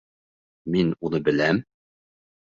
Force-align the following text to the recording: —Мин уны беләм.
—Мин 0.75 0.89
уны 1.09 1.19
беләм. 1.27 1.59